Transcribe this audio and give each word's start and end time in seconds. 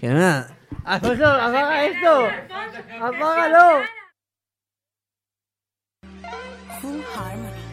Que 0.00 0.08
nada. 0.08 0.48
Alfonso, 0.84 1.26
apaga 1.26 1.84
esto. 1.86 2.28
Apágalo. 3.00 3.82
Full 6.80 7.00
Harmony. 7.16 7.68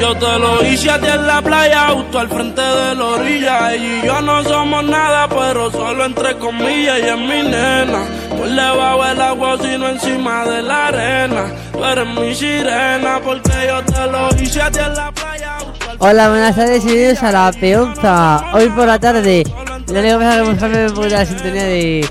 Yo 0.00 0.16
te 0.16 0.38
lo 0.38 0.64
hice 0.64 0.90
a 0.90 0.98
ti 0.98 1.06
en 1.06 1.26
la 1.26 1.40
playa, 1.42 1.88
justo 1.90 2.18
al 2.18 2.28
frente 2.28 2.60
de 2.60 2.94
la 2.94 3.04
orilla. 3.04 3.72
Ella 3.74 4.02
y 4.02 4.06
yo 4.06 4.20
no 4.22 4.42
somos 4.42 4.84
nada, 4.84 5.28
pero 5.28 5.70
solo 5.70 6.04
entre 6.06 6.36
comillas. 6.38 6.98
Ella 6.98 7.14
es 7.14 7.20
mi 7.20 7.42
nena. 7.50 8.21
Por 8.36 8.48
debajo 8.48 9.04
del 9.04 9.20
agua, 9.20 9.56
sino 9.60 9.88
encima 9.88 10.44
de 10.44 10.62
la 10.62 10.86
arena. 10.86 11.44
Tú 11.72 11.84
eres 11.84 12.06
mi 12.08 12.34
sirena, 12.34 13.20
porque 13.22 13.52
yo 13.68 13.82
te 13.84 14.06
lo 14.06 14.28
hice 14.40 14.62
a 14.62 14.70
ti 14.70 14.78
en 14.78 14.94
la 14.94 15.12
playa. 15.12 15.58
Hola, 15.98 16.30
buenas 16.30 16.56
tardes 16.56 16.82
y 16.84 16.86
bienvenidos 16.86 17.22
a 17.22 17.32
la 17.32 17.52
peonza. 17.52 18.44
Hoy 18.54 18.68
por 18.70 18.86
la 18.86 18.98
tarde. 18.98 19.44
Lo 19.88 20.00
único 20.00 20.18
que 20.18 20.24
que 20.24 20.42
mostrarme 20.42 20.78
de 20.78 21.10
la 21.10 21.26
sintonía 21.26 21.64
de. 21.64 22.08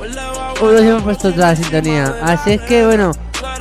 Uy, 0.61 0.73
nos 0.73 0.81
hemos 0.81 1.03
puesto 1.03 1.29
otra 1.29 1.55
sintonía. 1.55 2.13
Así 2.21 2.53
es 2.53 2.61
que 2.61 2.85
bueno, 2.85 3.11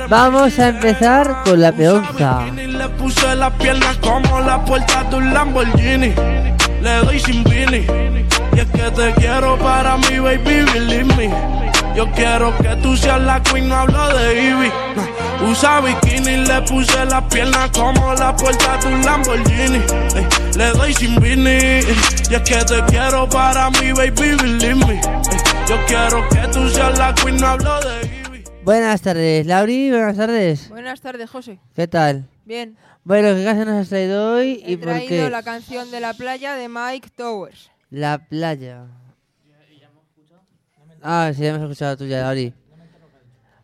vamos 0.07 0.59
a 0.59 0.69
empezar 0.69 1.43
con 1.43 1.59
la 1.59 1.71
peonza. 1.71 2.45
Le 2.53 2.87
puse 2.89 3.35
las 3.35 3.53
piernas 3.53 3.97
como 3.97 4.39
la 4.41 4.63
puerta 4.63 5.03
de 5.03 5.15
un 5.15 5.33
Lamborghini. 5.33 6.13
Le 6.81 6.95
doy 7.03 7.19
sin 7.19 7.43
Vini. 7.43 7.85
Y 8.53 8.59
es 8.59 8.67
que 8.67 8.91
te 8.91 9.13
quiero 9.15 9.57
para 9.57 9.97
mi 9.97 10.19
baby, 10.19 10.65
believe 10.73 11.15
me. 11.15 11.70
Yo 11.95 12.09
quiero 12.11 12.55
que 12.57 12.75
tú 12.81 12.95
seas 12.95 13.21
la 13.21 13.41
queen, 13.43 13.67
no 13.67 13.75
hablo 13.75 14.17
de 14.17 14.43
Ivy. 14.49 14.69
No. 14.95 15.49
Usa 15.51 15.81
bikini, 15.81 16.37
le 16.45 16.61
puse 16.61 17.05
las 17.05 17.23
piernas 17.25 17.69
como 17.71 18.13
la 18.13 18.35
puerta 18.35 18.77
de 18.77 18.87
un 18.93 19.01
Lamborghini. 19.03 19.81
Ey, 20.15 20.27
le 20.57 20.65
doy 20.71 20.93
sin 20.93 21.19
Vini. 21.19 21.49
Y 21.49 22.35
es 22.35 22.41
que 22.45 22.63
te 22.65 22.81
quiero 22.87 23.27
para 23.27 23.69
mi 23.71 23.91
baby, 23.91 24.11
believe 24.41 24.75
me. 24.75 24.93
Ey, 24.93 25.01
yo 25.67 25.77
quiero 25.87 26.27
que 26.29 26.47
tú 26.53 26.69
seas 26.69 26.97
la 26.97 27.13
queen, 27.15 27.37
no 27.37 27.47
hablo 27.47 27.79
de 27.81 28.05
Ivy. 28.27 28.43
Buenas 28.63 29.01
tardes, 29.01 29.45
Lauri, 29.45 29.89
buenas 29.89 30.15
tardes. 30.15 30.69
Buenas 30.69 31.01
tardes, 31.01 31.29
José. 31.29 31.59
¿Qué 31.75 31.87
tal? 31.87 32.25
Bien, 32.45 32.77
Bueno, 33.03 33.35
¿qué 33.35 33.43
canción 33.43 33.67
nos 33.67 33.81
has 33.81 33.89
traído 33.89 34.35
hoy 34.35 34.63
y 34.65 34.73
he 34.73 34.77
por 34.77 34.89
traído 34.89 35.25
qué? 35.25 35.29
la 35.29 35.43
canción 35.43 35.89
de 35.91 35.99
la 35.99 36.13
playa 36.13 36.53
de 36.55 36.69
Mike 36.69 37.09
Towers. 37.15 37.71
La 37.89 38.19
playa. 38.19 38.83
Ah, 41.01 41.31
sí, 41.33 41.41
ya 41.41 41.49
hemos 41.49 41.61
escuchado 41.63 41.91
la 41.91 41.97
tuya, 41.97 42.21
Lauri. 42.21 42.53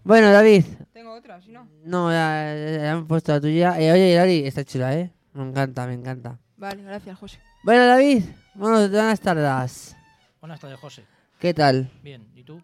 Bueno, 0.04 0.32
David. 0.32 0.66
Tengo 0.94 1.14
otra, 1.14 1.42
si 1.42 1.52
no. 1.52 1.68
No, 1.84 2.10
ya, 2.12 2.54
ya- 2.56 2.78
ya 2.78 2.92
hemos 2.92 3.06
puesto 3.08 3.32
la 3.34 3.42
tuya. 3.42 3.80
Eh, 3.80 3.92
oye, 3.92 4.16
Lauri, 4.16 4.46
está 4.48 4.64
chula, 4.64 4.96
¿eh? 4.96 5.12
Me 5.34 5.44
encanta, 5.44 5.86
me 5.86 5.94
encanta. 5.94 6.40
Vale, 6.58 6.82
gracias, 6.84 7.18
José. 7.20 7.40
Bueno, 7.64 7.86
David, 7.86 8.24
bueno, 8.56 8.78
buenas 8.90 9.20
tardes. 9.20 9.96
Buenas 10.40 10.60
tardes, 10.60 10.80
José. 10.80 11.04
¿Qué 11.40 11.54
tal? 11.54 11.92
Bien, 12.02 12.26
¿y 12.36 12.44
tú? 12.44 12.62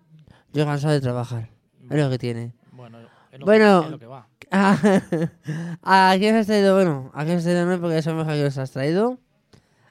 Yo 0.53 0.65
cansado 0.65 0.93
de 0.93 1.01
trabajar. 1.01 1.49
Es 1.89 1.97
lo 1.99 2.09
que 2.09 2.17
tiene. 2.17 2.53
Bueno, 2.71 2.99
es 3.31 3.39
lo, 3.39 3.45
Bueno. 3.45 3.79
que, 3.81 3.85
es 3.85 3.91
lo 3.91 3.99
que 3.99 4.05
va. 4.07 4.27
¿A 5.81 6.15
quién 6.17 6.35
has 6.35 6.47
traído? 6.47 6.75
Bueno, 6.75 7.11
¿a 7.13 7.25
quién 7.25 7.37
has 7.37 7.43
traído? 7.43 7.65
No, 7.65 7.79
porque 7.79 7.95
ya 7.95 8.01
sabemos 8.01 8.27
a 8.27 8.31
quién 8.31 8.45
nos 8.45 8.57
has 8.57 8.71
traído. 8.71 9.19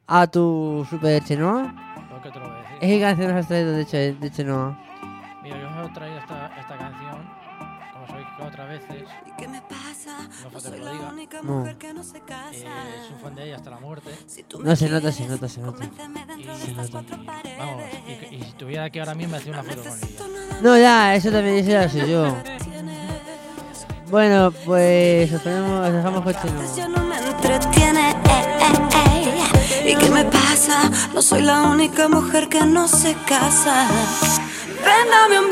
A 0.06 0.26
tu 0.28 0.86
super 0.88 1.22
Chenoa. 1.24 2.06
Lo 2.10 2.22
que 2.22 2.30
te 2.30 2.38
lo 2.38 2.61
decir. 2.82 2.98
¿Qué 2.98 3.00
canción 3.00 3.28
nos 3.30 3.40
has 3.40 3.48
traído 3.48 3.72
de, 3.72 3.86
Che- 3.86 4.14
de 4.14 4.30
Chenoa? 4.30 4.78
Mira, 5.42 5.58
yo 5.60 5.68
os 5.82 5.90
he 5.90 5.94
traído 5.94 6.18
esta, 6.18 6.46
esta 6.60 6.76
canción, 6.78 7.16
como 7.92 8.06
sabéis 8.06 8.26
que 8.36 8.42
otras 8.44 8.68
veces, 8.68 9.04
¿Qué 9.38 9.48
me 9.48 9.60
pasa? 9.62 10.18
No 10.18 10.28
No 10.44 10.50
falta 10.50 10.60
soy 10.60 10.78
que 10.78 10.84
lo 10.84 10.92
diga. 10.92 11.12
No. 11.42 11.78
que 11.78 11.92
no 11.94 12.02
se 12.04 12.18
eh, 12.18 12.22
es 13.04 13.10
un 13.10 13.18
fan 13.20 13.34
de 13.34 13.44
ella 13.46 13.56
hasta 13.56 13.70
la 13.70 13.80
muerte. 13.80 14.10
No, 14.62 14.76
se 14.76 14.88
nota, 14.88 15.10
se 15.12 15.26
nota, 15.26 15.48
se 15.48 15.60
nota. 15.60 15.84
Y, 15.84 15.88
dentro 15.88 16.58
de 16.58 16.64
y- 16.70 16.74
vamos, 17.58 17.82
y, 18.06 18.14
que- 18.16 18.34
y 18.36 18.42
si 18.42 18.48
estuviera 18.48 18.84
aquí 18.84 18.98
ahora 19.00 19.14
mismo 19.14 19.32
me 19.32 19.38
hacía 19.38 19.52
una 19.52 19.62
foto 19.62 19.82
con 19.82 19.98
ella. 19.98 20.58
No, 20.62 20.78
ya, 20.78 21.14
eso 21.16 21.30
también 21.32 21.56
eso 21.56 21.70
ya 21.70 21.82
lo 21.84 21.88
sé 21.88 22.08
yo. 22.10 22.42
que. 22.44 22.62
Bueno, 24.10 24.52
pues 24.66 25.32
os, 25.32 25.40
ponemos, 25.40 25.86
os 25.88 25.92
dejamos 25.94 26.20
con 26.22 26.34
¿Y 29.84 29.96
qué 29.96 30.10
me 30.10 30.24
pasa? 30.24 30.90
No 31.14 31.22
soy 31.22 31.42
la 31.42 31.62
única 31.62 32.08
mujer 32.08 32.48
que 32.48 32.64
no 32.64 32.86
se 32.88 33.14
casa. 33.26 33.86
Ven, 34.84 35.10
dame 35.10 35.40
un 35.40 35.51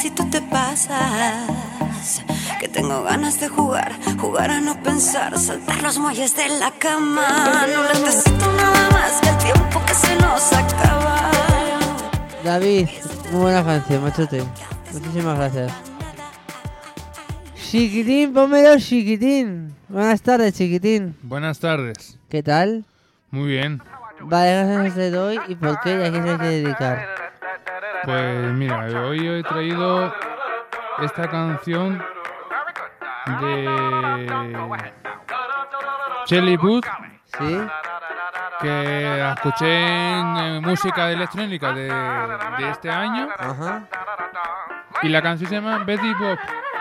si 0.00 0.10
tú 0.10 0.28
te 0.30 0.40
pasas. 0.40 2.22
Que 2.60 2.68
tengo 2.68 3.02
ganas 3.02 3.40
de 3.40 3.48
jugar, 3.48 3.92
jugar 4.18 4.50
a 4.50 4.60
no 4.60 4.80
pensar, 4.82 5.38
saltar 5.38 5.82
los 5.82 5.98
muelles 5.98 6.36
de 6.36 6.48
la 6.60 6.70
cama. 6.72 7.66
No 7.72 7.82
necesito 7.84 8.52
nada 8.52 8.90
más 8.90 9.20
que 9.20 9.28
el 9.28 9.38
tiempo 9.38 9.82
que 9.86 9.94
se 9.94 10.16
nos 10.16 10.52
acaba. 10.52 11.30
David, 12.44 12.88
muy 13.32 13.40
buena 13.42 13.64
canción, 13.64 14.02
machote. 14.02 14.44
Muchísimas 14.92 15.36
gracias. 15.36 15.72
Chiquitín, 17.56 18.32
pónmelo, 18.32 18.78
chiquitín. 18.78 19.74
Buenas 19.88 20.22
tardes, 20.22 20.54
chiquitín. 20.54 21.16
Buenas 21.22 21.58
tardes. 21.58 22.18
¿Qué 22.28 22.42
tal? 22.42 22.84
Muy 23.30 23.48
bien. 23.48 23.82
Vale, 24.20 24.64
gracias 24.64 24.94
te 24.94 25.10
doy. 25.10 25.38
¿Y 25.48 25.54
por 25.54 25.80
qué? 25.80 25.90
¿Y 25.90 26.02
a 26.04 26.10
quién 26.10 26.24
se 26.24 26.30
hay 26.30 26.38
que 26.38 26.44
dedicar? 26.44 27.27
Pues 28.04 28.52
mira, 28.54 28.78
hoy 29.06 29.26
he 29.28 29.42
traído 29.42 30.12
esta 31.00 31.28
canción 31.28 32.02
de 33.40 34.26
Shelly 36.26 36.56
Booth 36.56 36.86
¿Sí? 37.38 37.60
que 38.60 39.16
la 39.18 39.32
escuché 39.34 40.18
en 40.18 40.36
eh, 40.36 40.60
música 40.60 41.10
electrónica 41.10 41.72
de, 41.72 41.92
de 42.58 42.70
este 42.70 42.90
año 42.90 43.28
Ajá. 43.38 43.82
y 45.02 45.08
la 45.08 45.22
canción 45.22 45.48
se 45.48 45.54
llama 45.56 45.78
Betty 45.84 46.12
Bob 46.14 46.38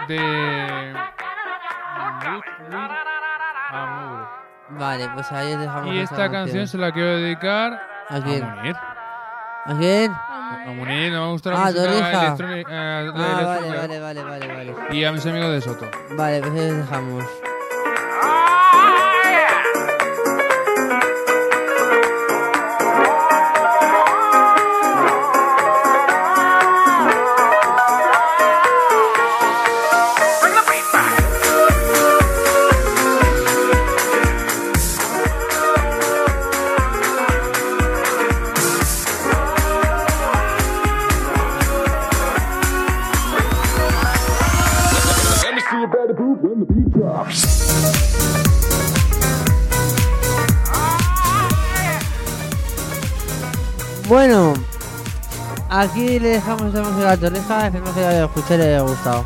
de 0.07 0.95
Amour. 3.72 4.27
Vale, 4.69 5.09
pues 5.13 5.31
ahí 5.31 5.53
os 5.53 5.59
dejamos 5.59 5.94
Y 5.94 6.00
esta 6.00 6.29
canción 6.31 6.67
se 6.67 6.77
la 6.77 6.91
quiero 6.91 7.17
dedicar 7.17 7.81
¿A 8.09 8.19
quién? 8.22 8.44
a 8.44 8.56
Munir. 8.56 8.75
¿A 8.75 9.73
quién? 9.77 10.11
A 10.50 10.72
Munir, 10.74 11.12
no 11.12 11.25
me 11.25 11.31
gusta 11.34 11.52
la 11.52 11.58
Ah, 11.58 11.66
música 11.66 11.84
electrónica. 12.24 12.69
eh, 12.72 13.12
Ah, 13.16 13.41
vale, 13.44 13.69
vale, 13.78 14.00
vale, 14.00 14.24
vale, 14.24 14.47
vale. 14.47 14.75
Y 14.97 15.03
a 15.03 15.12
mis 15.12 15.25
amigos 15.25 15.52
de 15.52 15.62
Soto. 15.62 15.90
Vale, 16.16 16.40
pues 16.41 16.53
ahí 16.53 16.69
os 16.72 16.78
dejamos. 16.78 17.24
Bueno, 54.07 54.54
aquí 55.69 56.18
le 56.18 56.30
dejamos 56.30 56.68
esta 56.68 56.81
música 56.81 57.12
a 57.12 57.15
la 57.15 57.18
torreja. 57.18 57.65
Esperemos 57.65 57.94
que 57.94 58.01
la 58.01 58.09
haya 58.09 58.24
escuchado 58.25 58.56
y 58.56 58.57
le 58.57 58.63
haya 58.63 58.81
gustado. 58.81 59.25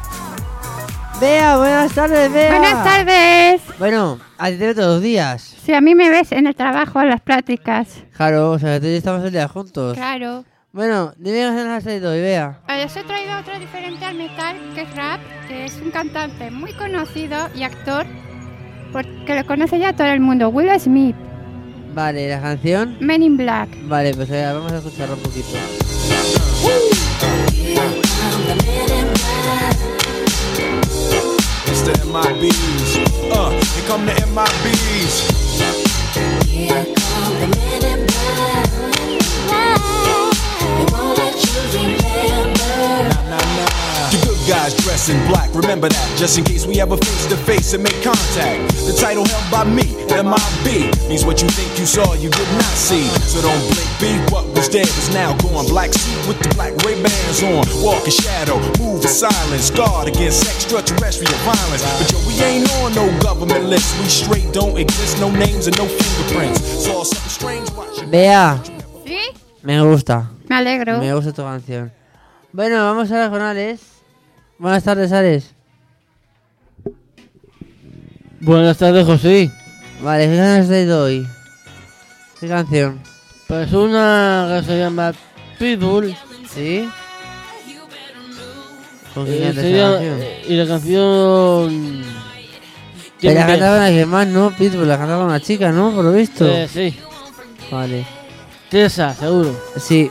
Bea, 1.19 1.57
buenas 1.57 1.93
tardes, 1.93 2.33
Bea. 2.33 2.49
Buenas 2.49 2.83
tardes. 2.83 3.61
Bueno, 3.77 4.17
a 4.39 4.47
ti 4.49 4.53
te 4.53 4.65
veo 4.65 4.73
todos 4.73 4.95
los 4.95 5.03
días. 5.03 5.55
Si 5.63 5.71
a 5.71 5.81
mí 5.81 5.93
me 5.93 6.09
ves 6.09 6.31
en 6.31 6.47
el 6.47 6.55
trabajo, 6.55 6.99
en 6.99 7.09
las 7.09 7.21
prácticas. 7.21 8.03
Claro, 8.17 8.49
o 8.49 8.57
sea, 8.57 8.79
tú 8.79 8.87
y 8.87 8.91
yo 8.91 8.97
estamos 8.97 9.23
el 9.23 9.31
día 9.31 9.47
juntos. 9.47 9.95
Claro. 9.95 10.45
Bueno, 10.73 11.13
dime 11.17 11.37
qué 11.37 11.43
canción 11.43 11.69
has 11.69 11.83
traído 11.83 12.11
hoy, 12.11 12.21
vea. 12.21 12.61
Eh, 12.69 12.85
os 12.85 12.95
he 12.95 13.03
traído 13.03 13.37
otro 13.37 13.59
diferente 13.59 14.03
al 14.03 14.15
metal, 14.15 14.57
que 14.73 14.81
es 14.81 14.95
rap, 14.95 15.19
que 15.47 15.65
es 15.65 15.75
un 15.75 15.91
cantante 15.91 16.49
muy 16.49 16.73
conocido 16.73 17.37
y 17.53 17.61
actor, 17.61 18.07
porque 18.91 19.35
lo 19.35 19.45
conoce 19.45 19.77
ya 19.77 19.93
todo 19.93 20.07
el 20.07 20.21
mundo, 20.21 20.49
Will 20.49 20.71
Smith, 20.79 21.15
Vale, 21.93 22.29
la 22.29 22.41
canción. 22.41 22.97
Men 22.99 23.23
in 23.23 23.37
Black. 23.37 23.69
Vale, 23.87 24.13
pues 24.13 24.29
eh, 24.29 24.49
vamos 24.53 24.71
a 24.71 24.77
escucharla 24.77 25.15
un 25.15 25.21
poquito. 25.21 25.47
It's 31.67 31.81
the 31.83 31.93
MIBs. 32.05 32.97
Uh, 33.31 33.49
here 33.51 33.87
come 33.87 34.05
the 34.05 34.13
MIBs. 34.33 34.90
Guys 45.01 45.07
dress 45.07 45.09
in 45.09 45.27
black, 45.27 45.49
remember 45.53 45.89
that, 45.89 46.17
just 46.17 46.37
in 46.37 46.43
case 46.43 46.65
we 46.65 46.79
ever 46.79 46.97
face 46.97 47.25
to 47.27 47.37
face 47.37 47.73
and 47.73 47.83
make 47.83 47.95
contact. 48.03 48.73
The 48.85 48.93
title 48.93 49.25
held 49.25 49.51
by 49.51 49.63
me, 49.63 49.85
MIB, 50.09 51.09
means 51.09 51.25
what 51.25 51.41
you 51.41 51.49
think 51.49 51.79
you 51.79 51.85
saw, 51.85 52.13
you 52.13 52.29
did 52.29 52.47
not 52.53 52.73
see. 52.75 53.07
So 53.25 53.41
don't 53.41 53.61
blink, 53.71 53.89
be 53.99 54.11
what 54.31 54.45
was 54.55 54.69
dead 54.69 54.87
is 54.87 55.13
now 55.13 55.35
gone. 55.37 55.65
Black 55.67 55.93
suit 55.93 56.27
with 56.27 56.39
the 56.39 56.53
black 56.55 56.73
Ray 56.85 57.01
Bans 57.01 57.43
on, 57.43 57.65
walk 57.83 58.05
in 58.05 58.11
shadow, 58.11 58.57
move 58.79 59.01
in 59.01 59.09
silence, 59.09 59.69
guard 59.71 60.07
against 60.07 60.45
extraterrestrial 60.45 61.33
violence. 61.45 61.83
But 61.99 62.11
yo, 62.11 62.17
we 62.27 62.35
ain't 62.43 62.69
on 62.81 62.93
no 62.93 63.05
government 63.21 63.65
list, 63.65 63.97
we 63.99 64.07
straight 64.09 64.53
don't 64.53 64.77
exist, 64.77 65.19
no 65.19 65.31
names 65.31 65.67
and 65.67 65.77
no 65.77 65.87
fingerprints. 65.87 66.61
Saw 66.85 67.03
something 67.03 67.29
strange 67.29 67.69
watching. 67.71 68.09
Vea, 68.11 68.61
¿Sí? 69.05 69.19
me 69.63 69.81
gusta. 69.81 70.29
Me 70.47 70.55
alegro. 70.57 70.99
Me 70.99 71.13
gusta 71.13 71.31
tu 71.31 71.43
canción. 71.43 71.91
Bueno, 72.53 72.83
vamos 72.83 73.09
ahora 73.11 73.29
con 73.29 73.41
Alex. 73.41 73.90
Buenas 74.61 74.83
tardes, 74.83 75.11
Alex. 75.11 75.45
Buenas 78.39 78.77
tardes, 78.77 79.05
José. 79.07 79.49
Vale, 80.03 80.27
¿qué 80.27 80.35
canción 80.37 80.61
has 80.61 80.67
traído 80.67 81.03
hoy? 81.03 81.27
¿Qué 82.39 82.47
canción? 82.47 82.99
Pues 83.47 83.73
una 83.73 84.59
que 84.61 84.65
se 84.67 84.77
llama 84.77 85.13
Pitbull. 85.57 86.15
¿Sí? 86.53 86.87
¿Con 89.15 89.25
quién 89.25 89.41
eh, 89.41 89.45
canta 89.47 89.61
se 89.61 89.67
esa 89.71 89.77
llama- 89.77 89.93
canción? 89.97 90.21
eh, 90.21 90.45
y 90.47 90.53
la 90.55 90.67
canción. 90.67 92.03
Pero 93.19 93.33
la 93.33 93.47
cantaba 93.47 93.87
que 93.89 94.05
más, 94.05 94.27
¿no? 94.27 94.51
Pitbull, 94.55 94.87
la 94.87 94.97
cantaba 94.99 95.25
una 95.25 95.39
chica, 95.39 95.71
¿no? 95.71 95.91
Por 95.91 96.05
lo 96.05 96.11
visto. 96.13 96.47
Eh, 96.47 96.67
sí, 96.71 96.95
Vale. 97.71 98.05
Tessa, 98.69 99.13
seguro. 99.15 99.59
Sí. 99.77 100.09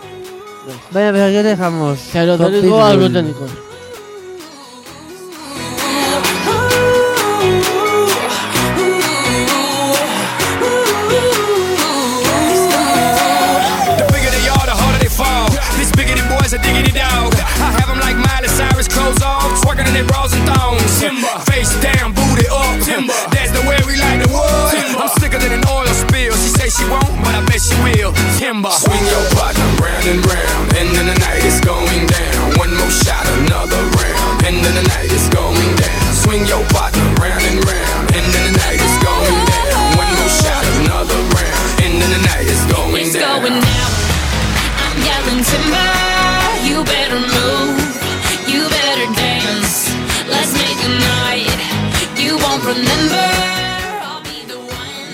Bueno, 0.91 1.13
pero 1.13 1.25
aquí 1.27 1.37
os 1.37 1.45
dejamos. 1.45 1.99
Se 2.01 2.27
lo 2.27 2.37
técnico 2.37 2.83
a 2.85 2.95
los 2.95 3.13
técnicos. 3.13 3.51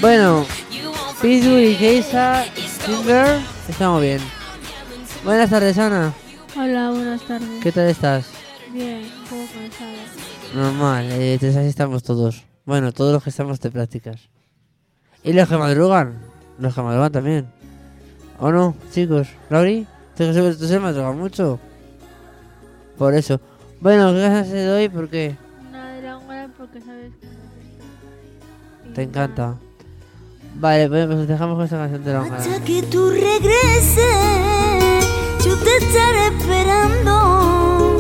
Bueno, 0.01 0.45
Pitbull 1.23 1.65
y 1.65 1.75
Keisa 1.77 2.45
Timber. 2.85 3.41
Estamos 3.69 4.03
bien. 4.03 4.21
Buenas 5.25 5.49
tardes, 5.49 5.79
Ana. 5.79 6.13
Hola, 6.57 6.91
buenas 6.91 7.23
tardes. 7.23 7.63
¿Qué 7.63 7.73
tal 7.73 7.89
estás? 7.89 8.27
Bien, 8.73 9.05
un 9.05 9.25
poco 9.25 9.47
cansada. 9.55 9.93
Normal, 10.55 11.07
eh, 11.13 11.39
así 11.41 11.69
estamos 11.69 12.03
todos. 12.03 12.45
Bueno, 12.67 12.93
todos 12.93 13.15
los 13.15 13.23
que 13.23 13.31
estamos 13.31 13.59
de 13.61 13.71
prácticas. 13.71 14.29
Y 15.25 15.33
los 15.33 15.49
que 15.49 15.57
madrugan. 15.57 16.21
Los 16.59 16.75
que 16.75 16.83
madrugan 16.83 17.13
también. 17.13 17.47
¿O 18.39 18.53
no, 18.53 18.77
chicos? 18.93 19.29
¿Lauri? 19.49 19.87
¿Tú, 20.15 20.25
se 20.33 20.79
madrugas 20.79 21.17
mucho? 21.17 21.59
Por 22.99 23.15
eso. 23.15 23.41
Bueno, 23.81 24.13
¿qué 24.13 24.21
ganas 24.21 24.51
de 24.51 24.71
hoy? 24.71 24.89
¿Por 24.89 25.09
qué? 25.09 25.46
Porque 26.57 26.81
sabes 26.81 27.13
que 27.21 27.27
no 27.27 28.95
Te 28.95 29.03
encanta. 29.03 29.57
Vale, 30.59 30.89
pues 30.89 31.07
pues 31.07 31.29
dejamos 31.29 31.57
con 31.57 31.65
esta 31.65 31.77
canción 31.77 32.05
de 32.05 32.13
la 32.13 32.21
Hasta 32.21 32.37
Ojara. 32.37 32.65
que 32.65 32.83
tú 32.85 33.11
regreses, 33.11 34.07
yo 35.45 35.57
te 35.59 35.77
estaré 35.77 36.27
esperando. 36.29 37.99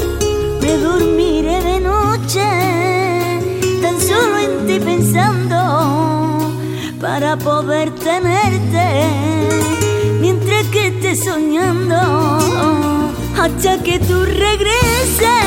Me 0.62 0.78
dormiré 0.78 1.60
de 1.60 1.81
noche, 1.81 3.40
tan 3.82 4.00
solo 4.00 4.38
en 4.38 4.66
ti 4.66 4.81
pensando, 4.81 6.52
para 7.00 7.37
poder 7.37 7.90
tenerte, 7.96 9.06
mientras 10.20 10.66
que 10.66 10.87
esté 10.88 11.16
soñando. 11.16 11.96
Hasta 13.38 13.82
que 13.82 13.98
tú 13.98 14.25
regreses, 14.25 15.45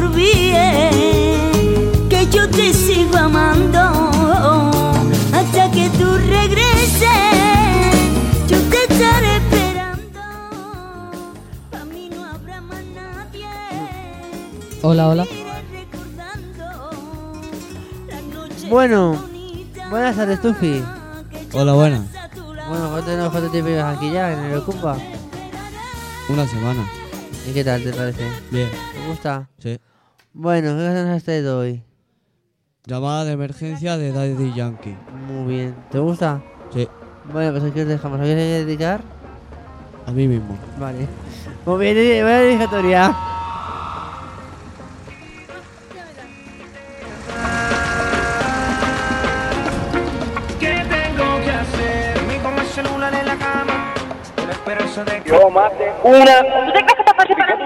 no 0.00 0.06
olvides 0.06 0.94
que 2.08 2.26
yo 2.30 2.48
te 2.50 2.72
sigo 2.72 3.16
amando. 3.16 3.78
Hasta 5.32 5.70
que 5.70 5.88
tú 5.90 6.16
regreses, 6.16 7.08
yo 8.48 8.58
te 8.70 8.92
estaré 8.92 9.36
esperando. 9.36 10.20
A 11.80 11.84
mí 11.84 12.10
no 12.14 12.24
habrá 12.24 12.60
más 12.60 12.84
nadie. 12.84 13.46
Hola, 14.82 15.08
hola. 15.08 15.26
Bueno, 18.68 19.16
buenas 19.90 20.16
tardes, 20.16 20.42
Tufi. 20.42 20.82
Hola, 21.52 21.72
buena. 21.72 22.04
Bueno, 22.68 22.90
¿cuánto, 22.90 23.30
cuánto 23.30 23.50
tiempo 23.50 23.70
llevas 23.70 23.96
aquí 23.96 24.10
ya 24.10 24.32
en 24.32 24.40
el 24.40 24.58
Ocupa? 24.58 24.96
Una 26.28 26.46
semana. 26.46 26.97
¿Y 27.46 27.52
qué 27.52 27.64
tal 27.64 27.82
te 27.82 27.92
parece? 27.92 28.22
Bien. 28.50 28.68
¿Te 28.70 29.06
gusta? 29.08 29.48
Sí. 29.58 29.78
Bueno, 30.32 30.76
¿qué 30.76 31.10
has 31.10 31.24
traído 31.24 31.60
hoy? 31.60 31.82
Llamada 32.84 33.24
de 33.24 33.32
emergencia 33.32 33.96
de 33.96 34.12
Daddy 34.12 34.54
Yankee. 34.54 34.96
Muy 35.26 35.54
bien. 35.54 35.74
¿Te 35.90 35.98
gusta? 35.98 36.40
Sí, 36.72 36.88
Bueno, 37.32 37.52
pues 37.58 37.70
aquí 37.70 37.80
os 37.80 37.88
dejamos. 37.88 38.20
¿A 38.20 38.22
quién 38.24 38.36
queréis 38.36 38.66
dedicar? 38.66 39.00
a 40.06 40.10
mí 40.10 40.26
mismo. 40.26 40.56
Vale. 40.78 41.06
Muy 41.66 41.78
bien, 41.92 42.22
buena 42.24 42.38
dedicatoria. 42.38 43.14
¿Qué 50.60 50.84
tengo 50.88 51.40
que 51.44 51.50
hacer? 51.50 52.22
Mi 52.26 52.36
con 52.38 52.58
el 52.58 52.66
celular 52.66 53.14
en 53.14 53.26
la 53.26 53.36
cama. 53.36 53.94
La 54.46 54.52
esperanza 54.52 55.04
de 55.04 55.22
que. 55.22 55.28
Yo 55.30 55.38
de 55.38 55.92
una. 56.04 56.40
¿Tú 56.66 56.72
te 56.72 56.80
crees 56.84 56.94
que 56.94 57.00
está 57.02 57.14
fácil 57.14 57.36
para 57.36 57.56
ti 57.56 57.64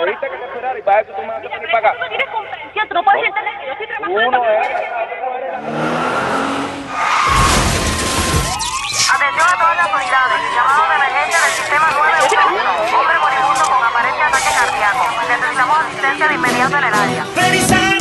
Ahorita 0.00 0.30
que 0.30 0.36
te 0.38 0.44
esperar 0.46 0.78
y 0.78 0.82
para 0.82 1.00
eso 1.02 1.12
tú 1.12 1.20
me 1.20 1.28
vas 1.28 1.36
a 1.36 1.42
tener 1.42 1.60
que 1.60 1.68
pagar. 1.68 1.92
Tú 1.92 2.00
no 2.00 2.08
tienes 2.08 2.30
conferencia, 2.30 2.86
tú 2.88 2.94
no 2.94 3.02
puedes 3.02 3.22
entender 3.22 3.52
que 3.60 3.66
yo 3.66 3.72
estoy 3.72 3.86
trabajando. 3.86 4.28
Uno 4.28 4.44
es. 4.48 4.66
Atención 9.12 9.44
a 9.44 9.58
todas 9.60 9.76
las 9.76 9.86
autoridades. 9.92 10.40
Llamado 10.56 10.88
de 10.88 10.94
emergencia 10.96 11.38
del 11.44 11.52
sistema 11.52 11.90
911. 11.90 12.96
Hombre 12.96 13.18
moribundo 13.20 13.64
con 13.68 13.84
aparente 13.84 14.22
ataque 14.22 14.50
cardíaco. 14.56 15.04
Necesitamos 15.28 15.78
asistencia 15.84 16.28
de 16.28 16.34
inmediato 16.34 16.78
en 16.78 16.84
el 16.84 16.94
área. 16.94 17.99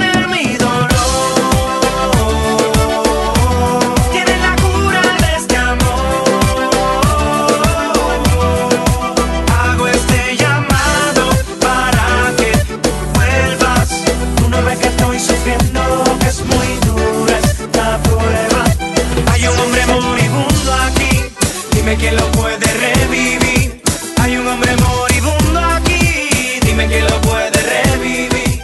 Quién 21.99 22.15
lo 22.15 22.31
puede 22.31 22.65
revivir. 22.65 23.81
Hay 24.21 24.37
un 24.37 24.47
hombre 24.47 24.71
moribundo 24.77 25.59
aquí, 25.59 26.59
dime 26.65 26.87
quién 26.87 27.05
lo 27.05 27.21
puede 27.21 27.51
revivir. 27.51 28.61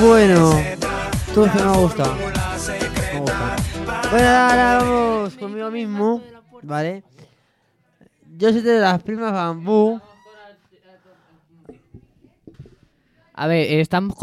Bueno, 0.00 0.60
tú 1.34 1.44
que 1.44 1.58
me 1.58 1.70
ha 1.70 1.76
gustado. 1.76 2.14
Me 2.16 3.20
gusta. 3.20 3.56
Bueno, 4.10 4.28
ahora 4.28 4.78
vamos 4.78 5.34
conmigo 5.36 5.70
mismo, 5.70 6.22
¿vale? 6.62 7.04
Yo 8.38 8.50
soy 8.50 8.62
de 8.62 8.80
las 8.80 9.02
primas 9.02 9.32
bambú. 9.32 10.00
A 13.40 13.46
ver, 13.46 13.80
estamos 13.80 14.14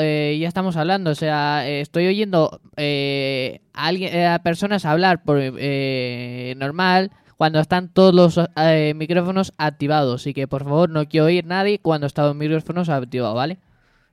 eh, 0.00 0.36
ya 0.38 0.48
estamos 0.48 0.76
hablando, 0.76 1.10
o 1.10 1.14
sea, 1.14 1.66
estoy 1.66 2.08
oyendo 2.08 2.60
eh, 2.76 3.62
a, 3.72 3.90
eh, 3.90 4.38
personas 4.44 4.84
hablar 4.84 5.22
por 5.22 5.38
eh, 5.40 6.54
normal 6.58 7.10
cuando 7.38 7.58
están 7.58 7.88
todos 7.88 8.14
los 8.14 8.38
eh, 8.54 8.92
micrófonos 8.94 9.54
activados, 9.56 10.20
así 10.20 10.34
que 10.34 10.46
por 10.46 10.64
favor 10.64 10.90
no 10.90 11.08
quiero 11.08 11.24
oír 11.24 11.46
nadie 11.46 11.78
cuando 11.78 12.06
están 12.06 12.26
los 12.26 12.36
micrófonos 12.36 12.90
activados, 12.90 13.34
¿vale? 13.34 13.56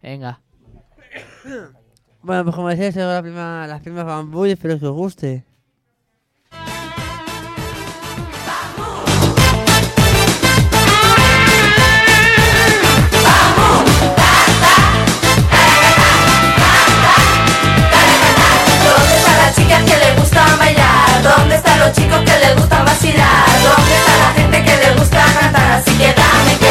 Venga. 0.01 0.39
Bueno, 2.22 2.46
pues 2.46 2.55
como 2.55 2.70
decía, 2.70 2.89
soy 2.93 3.03
la 3.03 3.22
prima, 3.22 3.67
las 3.67 3.82
primas 3.82 4.05
bambú 4.05 4.46
y 4.46 4.51
espero 4.51 4.79
que 4.79 4.86
os 4.86 4.96
guste. 4.96 5.43
Los 21.84 21.92
chicos 21.92 22.20
que 22.20 22.40
les 22.40 22.56
gusta 22.56 22.84
vacilar? 22.84 23.46
¿Dónde 23.62 23.96
está 23.96 24.18
la 24.18 24.34
gente 24.36 24.63
que 24.63 24.78
les 24.78 24.98
gusta 24.98 25.25
cantar? 25.40 25.72
Así 25.74 25.92
que 25.98 26.13
dame, 26.13 26.62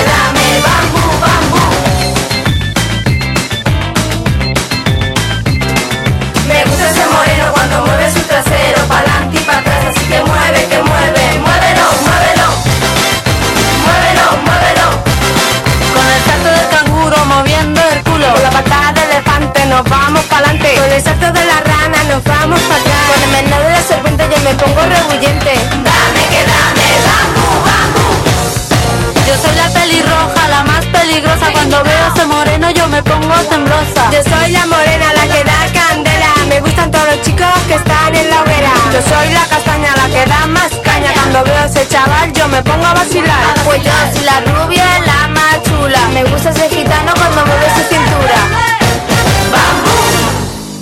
Cuando 31.53 31.83
veo 31.85 32.05
a 32.05 32.09
ese 32.15 32.27
moreno 32.27 32.71
yo 32.71 32.89
me 32.89 33.03
pongo 33.03 33.35
temblosa. 33.49 34.11
Yo 34.13 34.23
soy 34.23 34.53
la 34.53 34.67
morena, 34.67 35.13
la 35.15 35.23
que 35.23 35.45
da 35.45 35.61
candela. 35.73 36.33
Me 36.49 36.61
gustan 36.61 36.91
todos 36.91 37.07
los 37.07 37.23
chicos 37.23 37.47
que 37.69 37.75
están 37.75 38.15
en 38.15 38.31
la 38.31 38.43
hoguera. 38.43 38.73
Yo 38.93 39.01
soy 39.03 39.33
la 39.33 39.45
castaña, 39.47 39.95
la 39.97 40.07
que 40.09 40.27
da 40.27 40.47
más 40.47 40.73
caña. 40.83 41.13
Cuando 41.15 41.45
veo 41.45 41.59
a 41.59 41.67
ese 41.67 41.87
chaval 41.89 42.33
yo 42.33 42.49
me 42.49 42.63
pongo 42.63 42.87
a 42.87 42.95
vacilar. 42.95 43.55
Pues 43.65 43.83
yo 43.83 43.93
soy 44.15 44.25
la 44.25 44.41
rubia, 44.41 44.87
la 45.07 45.29
más 45.29 45.63
chula. 45.65 46.01
Me 46.13 46.25
gusta 46.25 46.51
ese 46.51 46.69
gitano 46.69 47.13
cuando 47.15 47.47
mueve 47.47 47.67
su 47.77 47.83
cintura. 47.95 48.73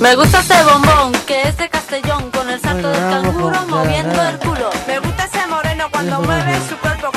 Me 0.01 0.17
gusta 0.17 0.41
ese 0.41 0.65
bombón, 0.65 1.13
que 1.27 1.43
es 1.43 1.57
de 1.59 1.69
Castellón 1.69 2.31
Con 2.31 2.49
el 2.49 2.59
salto 2.59 2.89
del 2.89 3.11
canguro 3.11 3.67
moviendo 3.69 4.23
el 4.23 4.39
culo. 4.39 4.71
Me 4.87 4.99
gusta 4.99 5.25
ese 5.25 5.47
moreno 5.47 5.89
cuando 5.91 6.21
mueve 6.23 6.59
su 6.69 6.77
cuerpo 6.79 7.10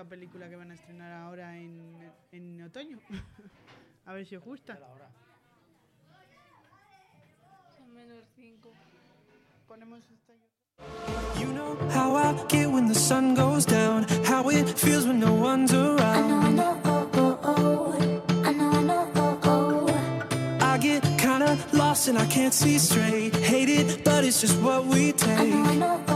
nueva 0.00 0.08
película 0.08 0.48
que 0.48 0.56
van 0.56 0.70
a 0.70 0.74
estrenar 0.74 1.12
ahora 1.12 1.56
en, 1.56 1.78
en 2.32 2.62
otoño. 2.62 2.98
a 4.06 4.14
ver 4.14 4.24
si 4.24 4.36
os 4.36 4.44
gusta. 4.44 4.78
Menos 7.94 8.24
5. 8.36 8.70
Ponemos 9.68 10.00
esta. 10.10 10.32
How 11.92 12.16
I 12.16 12.32
get 12.48 12.70
when 12.70 12.88
the 12.88 12.94
sun 12.94 13.34
goes 13.34 13.66
down, 13.66 14.06
how 14.24 14.48
it 14.48 14.66
feels 14.78 15.06
when 15.06 15.20
no 15.20 15.34
one's 15.34 15.74
around. 15.74 16.60
I 20.62 20.78
get 20.78 21.02
kinda 21.18 21.58
lost 21.72 22.08
and 22.08 22.18
I 22.18 22.26
can't 22.26 22.54
see 22.54 22.78
straight. 22.78 23.34
Hate 23.36 23.68
it, 23.68 24.02
but 24.04 24.24
it's 24.24 24.40
just 24.40 24.58
what 24.62 24.86
we 24.86 25.12
take. 25.12 25.52
I've 25.52 26.09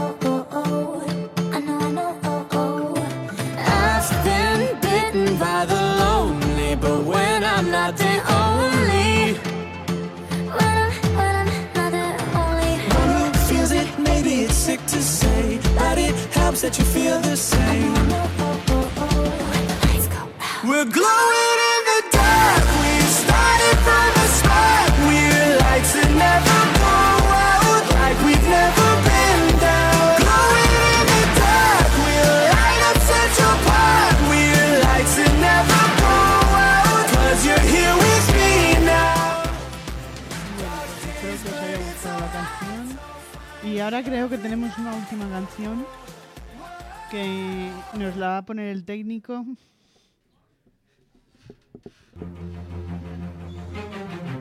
helps 16.55 16.61
that 16.61 16.77
you 16.79 16.85
feel 16.85 17.19
the 17.21 17.35
same. 17.35 17.93
We're 20.63 20.89
glowing 20.99 21.59
in 21.73 21.81
the 21.91 22.01
dark. 22.11 22.63
We 22.81 22.93
started 23.21 23.77
from 23.85 24.07
the 24.17 24.27
spark. 24.39 24.91
We're 25.07 25.57
lights 25.65 25.91
that 25.93 26.11
never 26.15 26.59
go 26.79 26.95
out, 27.51 27.85
like 27.99 28.17
we've 28.25 28.47
never 28.47 28.89
been 29.09 29.41
down. 29.59 30.07
Glowing 30.23 30.71
in 30.95 31.03
the 31.11 31.23
dark. 31.43 31.89
We'll 32.05 32.39
light 32.55 32.81
up 32.89 32.97
Central 33.13 33.55
Park. 33.69 34.15
We're 34.31 34.73
lights 34.87 35.15
that 35.19 35.33
never 35.49 35.81
go 36.01 36.17
out, 36.71 37.05
'cause 37.11 37.39
you're 37.45 37.65
here 37.73 37.95
with 38.03 38.27
me 38.37 38.53
now. 38.85 39.43
Espero 41.03 41.35
que 41.43 41.49
os 41.51 41.61
haya 41.61 41.77
gustado 41.83 42.19
la 42.23 42.29
canción. 42.37 42.99
Y 43.63 43.79
ahora 43.79 43.99
creo 44.03 44.29
que 44.29 44.37
tenemos 44.37 44.71
una 44.77 44.93
última 44.93 45.25
canción 45.29 45.85
que 47.15 47.97
nos 47.97 48.15
la 48.17 48.27
va 48.27 48.37
a 48.39 48.45
poner 48.45 48.67
el 48.67 48.83
técnico. 48.83 49.45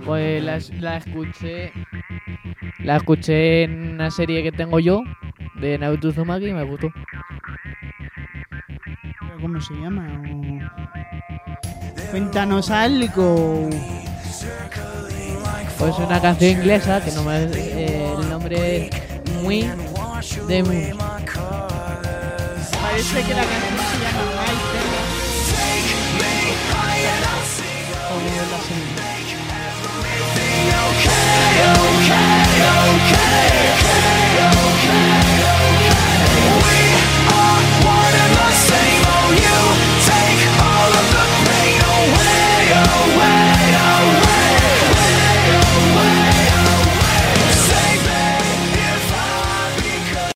Pues 0.04 0.42
la, 0.42 0.58
la 0.80 0.96
escuché. 0.98 1.72
La 2.80 2.96
escuché 2.96 3.62
en 3.64 3.92
una 3.94 4.10
serie 4.10 4.42
que 4.42 4.52
tengo 4.52 4.78
yo 4.80 5.02
de 5.60 5.78
Naruto 5.78 6.08
Uzumaki 6.08 6.46
y 6.48 6.52
me 6.52 6.64
gustó. 6.64 6.88
¿Pero 9.20 9.40
¿Cómo 9.40 9.60
se 9.60 9.74
llama? 9.74 10.22
O- 10.30 12.10
Cuéntanos 12.10 12.70
algo. 12.70 13.70
Pues 15.78 15.98
una 15.98 16.20
canción 16.20 16.52
inglesa 16.58 17.02
que 17.04 17.10
no 17.12 17.24
me 17.24 17.44
eh, 17.44 18.12
el 18.20 18.28
nombre 18.28 18.90
muy 19.42 19.62
de. 20.48 20.94
Take 22.94 23.26
que 23.26 23.34
la 23.34 23.42
canción 23.42 23.76
se 23.90 23.98
llama 23.98 24.94